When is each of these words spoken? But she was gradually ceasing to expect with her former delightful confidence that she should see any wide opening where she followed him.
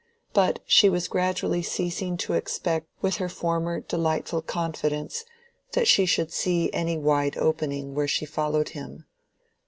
But 0.33 0.63
she 0.65 0.89
was 0.89 1.07
gradually 1.07 1.61
ceasing 1.61 2.17
to 2.25 2.33
expect 2.33 2.87
with 3.03 3.17
her 3.17 3.29
former 3.29 3.81
delightful 3.81 4.41
confidence 4.41 5.25
that 5.73 5.87
she 5.87 6.07
should 6.07 6.31
see 6.33 6.73
any 6.73 6.97
wide 6.97 7.37
opening 7.37 7.93
where 7.93 8.07
she 8.07 8.25
followed 8.25 8.69
him. 8.69 9.05